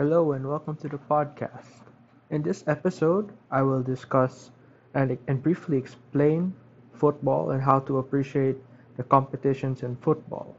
[0.00, 1.84] Hello and welcome to the podcast.
[2.30, 4.50] In this episode, I will discuss
[4.94, 6.54] and, and briefly explain
[6.94, 8.56] football and how to appreciate
[8.96, 10.56] the competitions in football.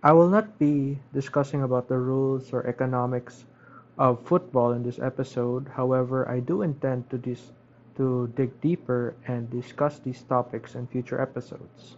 [0.00, 3.46] I will not be discussing about the rules or economics
[3.98, 5.66] of football in this episode.
[5.74, 7.50] However, I do intend to dis-
[7.96, 11.96] to dig deeper and discuss these topics in future episodes.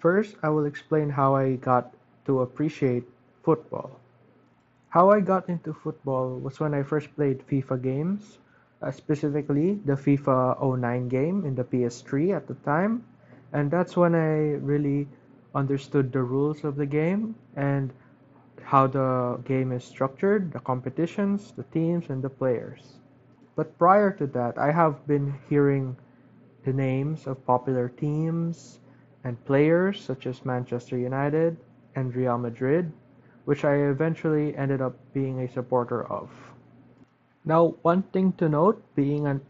[0.00, 1.94] First, I will explain how I got
[2.26, 3.04] to appreciate
[3.44, 4.00] football.
[4.90, 8.38] How I got into football was when I first played FIFA games,
[8.82, 13.04] uh, specifically the FIFA 09 game in the PS3 at the time,
[13.52, 15.08] and that's when I really
[15.54, 17.92] understood the rules of the game and
[18.62, 22.98] how the game is structured, the competitions, the teams, and the players.
[23.56, 25.96] But prior to that, I have been hearing
[26.64, 28.80] the names of popular teams
[29.24, 31.56] and players such as Manchester United
[31.94, 32.92] and Real Madrid,
[33.50, 36.30] which I eventually ended up being a supporter of.
[37.44, 39.40] Now, one thing to note, being an,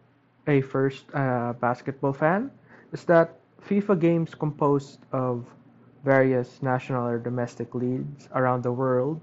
[0.46, 2.50] a first uh, basketball fan,
[2.92, 5.44] is that FIFA games composed of
[6.02, 9.20] various national or domestic leagues around the world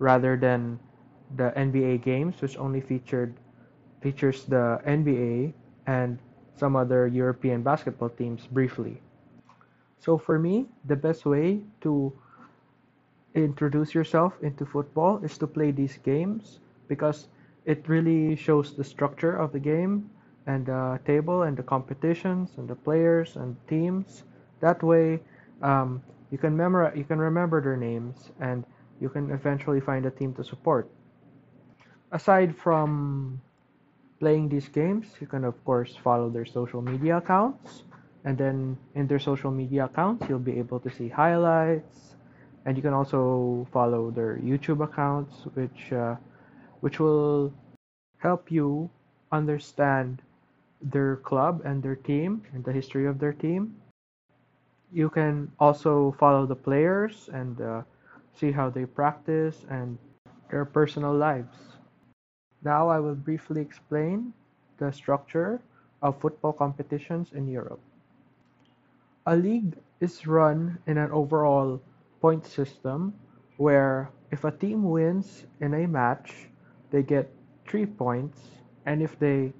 [0.00, 0.80] rather than
[1.36, 3.32] the NBA games, which only featured
[4.00, 5.54] features the NBA
[5.86, 6.18] and
[6.56, 9.00] some other European basketball teams briefly.
[9.98, 12.12] So for me, the best way to
[13.44, 17.28] introduce yourself into football is to play these games because
[17.64, 20.10] it really shows the structure of the game
[20.46, 24.24] and the table and the competitions and the players and teams.
[24.60, 25.20] That way,
[25.62, 28.64] um, you can memorize, you can remember their names, and
[29.00, 30.88] you can eventually find a team to support.
[32.12, 33.40] Aside from
[34.20, 37.84] playing these games, you can of course follow their social media accounts,
[38.24, 42.15] and then in their social media accounts, you'll be able to see highlights,
[42.66, 46.16] and you can also follow their YouTube accounts, which uh,
[46.80, 47.54] which will
[48.18, 48.90] help you
[49.30, 50.20] understand
[50.82, 53.76] their club and their team and the history of their team.
[54.92, 57.82] You can also follow the players and uh,
[58.34, 59.96] see how they practice and
[60.50, 61.78] their personal lives.
[62.62, 64.34] Now I will briefly explain
[64.78, 65.60] the structure
[66.02, 67.80] of football competitions in Europe.
[69.26, 71.80] A league is run in an overall
[72.26, 73.14] point system
[73.56, 76.50] where if a team wins in a match,
[76.90, 77.30] they get
[77.68, 78.40] three points,
[78.84, 79.52] and if they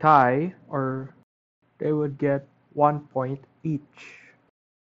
[0.00, 1.14] tie or
[1.78, 2.42] they would get
[2.74, 4.18] one point each.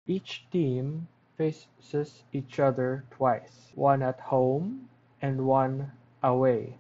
[0.07, 1.07] Each team
[1.37, 4.89] faces each other twice, one at home
[5.21, 5.93] and one
[6.23, 6.79] away.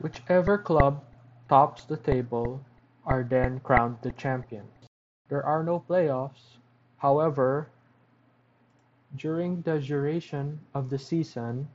[0.00, 1.02] Whichever club
[1.48, 2.62] tops the table
[3.04, 4.86] are then crowned the champions.
[5.28, 6.62] There are no playoffs,
[6.98, 7.70] however,
[9.16, 11.68] during the duration of the season,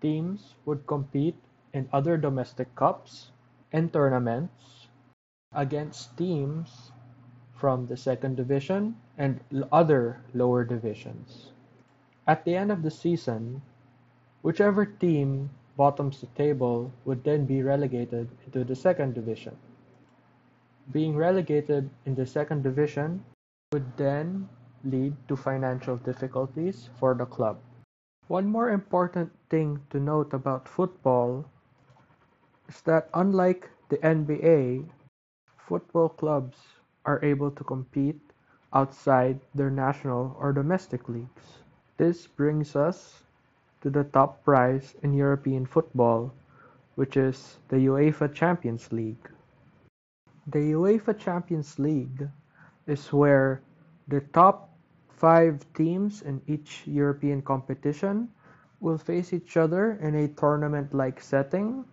[0.00, 1.36] teams would compete
[1.72, 3.30] in other domestic cups
[3.72, 4.88] and tournaments
[5.54, 6.92] against teams
[7.54, 9.40] from the second division and
[9.70, 11.52] other lower divisions.
[12.26, 13.62] At the end of the season,
[14.42, 19.56] whichever team bottoms the table would then be relegated into the second division.
[20.90, 23.24] Being relegated in the second division
[23.72, 24.48] would then
[24.84, 27.58] lead to financial difficulties for the club.
[28.28, 31.44] One more important thing to note about football
[32.68, 34.88] is that unlike the NBA,
[35.58, 36.56] football clubs
[37.04, 38.20] are able to compete
[38.72, 41.60] outside their national or domestic leagues.
[41.98, 43.22] This brings us
[43.82, 46.32] to the top prize in European football,
[46.94, 49.28] which is the UEFA Champions League.
[50.46, 52.28] The UEFA Champions League
[52.86, 53.60] is where
[54.08, 54.71] the top
[55.22, 58.28] five teams in each European competition
[58.80, 61.84] will face each other in a tournament like setting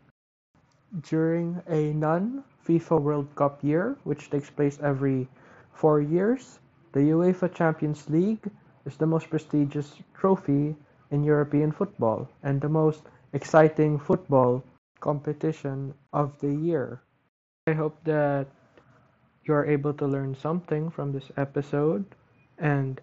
[1.01, 5.29] during a non-FIFA World Cup year, which takes place every
[5.71, 6.59] four years,
[6.93, 8.49] the UEFA Champions League
[8.85, 10.75] is the most prestigious trophy
[11.11, 14.63] in European football and the most exciting football
[14.99, 17.01] competition of the year.
[17.67, 18.47] I hope that
[19.43, 22.05] you are able to learn something from this episode
[22.57, 22.99] and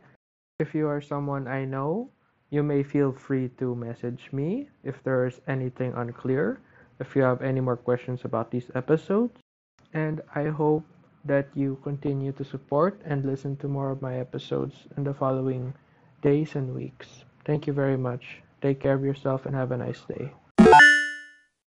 [0.58, 2.08] if you are someone I know,
[2.50, 6.60] you may feel free to message me if there is anything unclear
[6.98, 9.36] if you have any more questions about these episodes.
[9.92, 10.84] And I hope
[11.24, 15.74] that you continue to support and listen to more of my episodes in the following
[16.22, 17.24] days and weeks.
[17.44, 18.40] Thank you very much.
[18.62, 20.32] Take care of yourself and have a nice day.